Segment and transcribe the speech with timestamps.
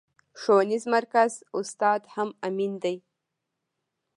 [0.39, 2.95] ښوونيز مرکز استاد هم امين دی.